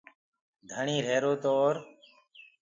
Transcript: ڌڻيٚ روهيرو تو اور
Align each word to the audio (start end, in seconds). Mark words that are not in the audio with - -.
ڌڻيٚ 0.69 1.03
روهيرو 1.05 1.33
تو 1.41 1.49
اور 1.59 1.75